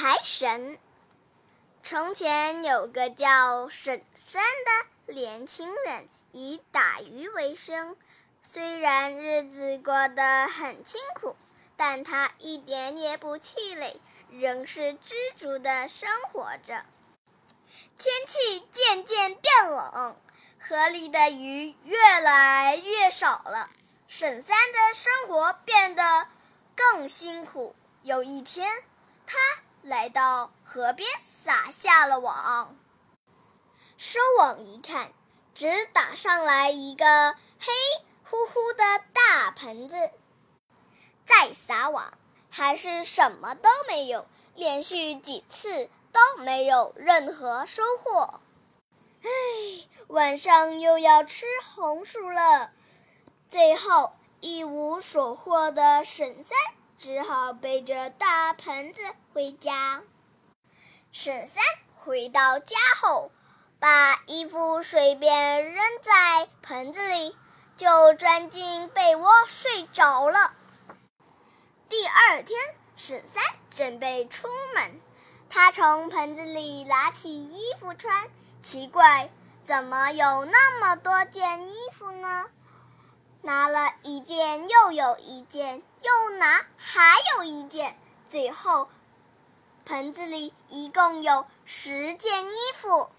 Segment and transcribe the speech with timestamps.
[0.00, 0.78] 财神。
[1.82, 7.98] 从前有个叫沈山的年轻人，以打鱼为生。
[8.40, 11.36] 虽然日子过得很辛苦，
[11.76, 14.00] 但他一点也不气馁，
[14.30, 16.86] 仍是知足的生活着。
[17.98, 20.16] 天气渐渐变冷，
[20.58, 23.68] 河里的鱼越来越少了，
[24.08, 26.28] 沈三的生活变得
[26.74, 27.76] 更辛苦。
[28.02, 28.82] 有一天，
[29.26, 29.36] 他
[29.82, 32.76] 来到河边，撒下了网。
[33.96, 35.12] 收网一看，
[35.54, 37.72] 只打上来一个黑
[38.22, 40.10] 乎乎的大盆子。
[41.24, 42.12] 再撒网，
[42.50, 44.26] 还是什么都没有。
[44.54, 48.40] 连续几次都没有任何收获。
[49.22, 49.28] 唉，
[50.08, 52.70] 晚上又要吃红薯了。
[53.48, 56.56] 最后一无所获的沈三。
[56.98, 59.00] 只好背着大盆子
[59.32, 60.02] 回家。
[61.12, 61.62] 沈三
[61.94, 63.30] 回到家后，
[63.78, 67.36] 把衣服随便扔在盆子里，
[67.76, 70.54] 就钻进被窝睡着了。
[71.88, 72.58] 第二天，
[72.96, 75.00] 沈三准备出门，
[75.48, 78.28] 他从盆子里拿起衣服穿，
[78.60, 79.30] 奇怪，
[79.64, 82.46] 怎么有那么多件衣服呢？
[83.42, 88.88] 拿了一件，又有一件，又拿，还有一件，最后
[89.84, 93.10] 盆子里一共有十件衣服，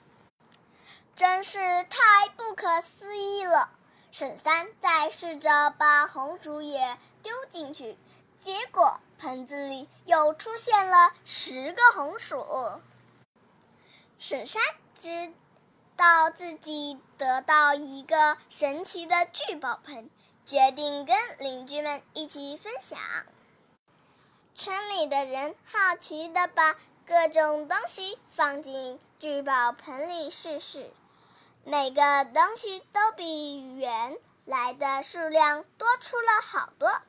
[1.16, 3.72] 真是太不可思议了。
[4.12, 7.98] 沈三再试着把红薯也丢进去，
[8.40, 12.46] 结果盆子里又出现了十个红薯。
[14.20, 14.62] 沈三
[15.00, 15.34] 知。
[15.98, 20.10] 道自己得到一个神奇的聚宝盆，
[20.44, 22.98] 决定跟邻居们一起分享。
[24.54, 26.76] 村里的人好奇地把
[27.08, 30.92] 各种东西放进聚宝盆里试试，
[31.64, 37.02] 每个东西都比原来的数量多出了好多。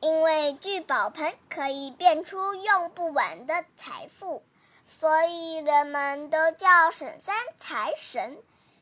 [0.00, 4.42] 因为聚宝盆可以变出用不完的财富。
[4.84, 8.36] 所以人们都叫沈三财神，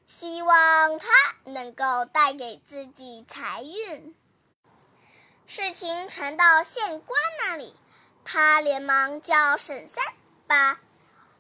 [0.07, 1.07] 希望他
[1.45, 4.17] 能够带给自己财运。
[5.53, 7.75] 事情传到县官那里，
[8.25, 10.05] 他连忙叫沈三
[10.47, 10.79] 把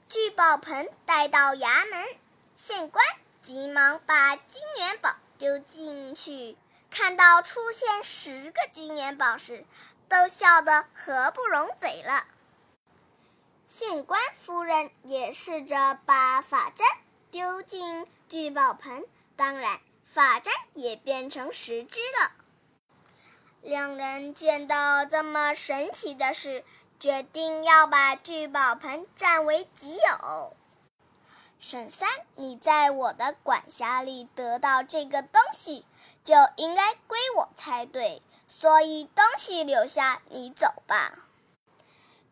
[0.08, 2.08] 聚宝盆带到衙门。
[2.56, 3.04] 县官
[3.40, 6.56] 急忙把金元宝丢进去，
[6.90, 9.64] 看到出现十个金元宝时，
[10.08, 12.26] 都笑得合不拢嘴了。
[13.68, 16.84] 县官夫人也试着把法针
[17.30, 19.06] 丢进聚宝盆，
[19.36, 22.32] 当然，法针也变成十只了。
[23.62, 26.64] 两人见到这么神奇的事，
[26.98, 30.56] 决定要把聚宝盆占为己有。
[31.58, 35.84] 沈三，你在我的管辖里得到这个东西，
[36.24, 41.18] 就应该归我才对，所以东西留下，你走吧。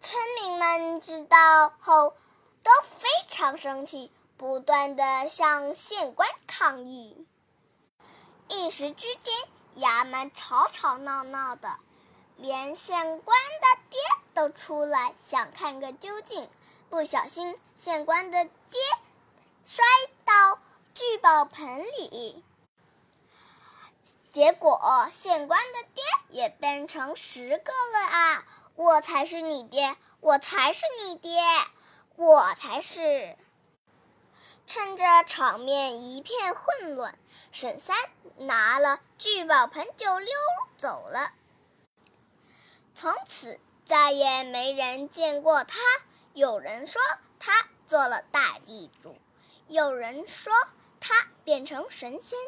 [0.01, 2.15] 村民们知道后
[2.63, 7.27] 都非常生气，不断的向县官抗议。
[8.49, 9.35] 一时之间，
[9.79, 11.79] 衙门吵吵闹闹的，
[12.37, 13.99] 连县官的爹
[14.35, 16.49] 都出来想看个究竟。
[16.91, 18.81] 不小心，县官的爹
[19.65, 19.85] 摔
[20.25, 20.59] 到
[20.95, 22.43] 聚宝盆里，
[24.33, 28.45] 结果县官的爹也变成十个了啊！
[28.75, 31.41] 我才是你爹，我才是你爹，
[32.17, 33.37] 我才是。
[34.69, 37.19] 趁着场面一片混乱，
[37.51, 37.97] 沈三
[38.37, 40.31] 拿了聚宝盆就溜
[40.77, 41.33] 走了。
[42.95, 45.79] 从此再也没人见过他。
[46.35, 47.01] 有人说
[47.39, 49.17] 他做了大地主，
[49.69, 50.53] 有人说
[51.01, 52.39] 他变成神仙，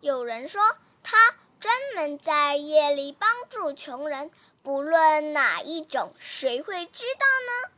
[0.00, 4.30] 有人说他专门在夜里帮助穷人。
[4.62, 7.26] 不论哪一种，谁会知道
[7.68, 7.75] 呢？